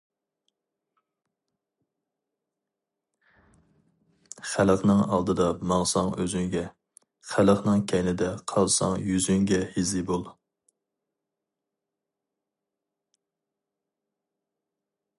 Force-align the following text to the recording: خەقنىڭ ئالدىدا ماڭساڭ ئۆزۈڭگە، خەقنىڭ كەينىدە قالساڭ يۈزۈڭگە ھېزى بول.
خەقنىڭ 4.53 5.03
ئالدىدا 5.05 5.49
ماڭساڭ 5.73 6.09
ئۆزۈڭگە، 6.15 6.63
خەقنىڭ 7.33 7.85
كەينىدە 7.93 8.31
قالساڭ 8.53 8.97
يۈزۈڭگە 9.11 9.61
ھېزى 9.77 10.03
بول. 10.09 10.25